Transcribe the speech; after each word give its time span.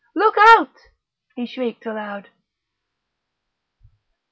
"Look 0.15 0.33
out!" 0.39 0.75
he 1.35 1.45
shrieked 1.45 1.85
aloud.... 1.85 2.29